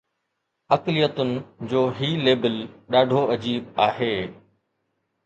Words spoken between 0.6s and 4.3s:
اقليتن جو هي ليبل ڏاڍو عجيب آهي.